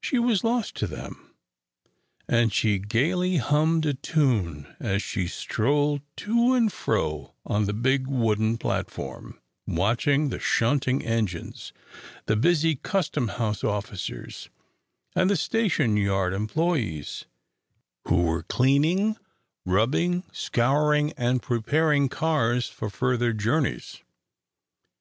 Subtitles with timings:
[0.00, 1.34] She was lost to them,
[2.28, 8.06] and she gaily hummed a tune as she strolled to and fro on the big
[8.06, 11.72] wooden platform, watching the shunting engines,
[12.26, 14.50] the busy custom house officers,
[15.16, 17.24] and the station yard employees,
[18.06, 19.16] who were cleaning,
[19.64, 24.00] rubbing, scouring, and preparing cars for further journeys.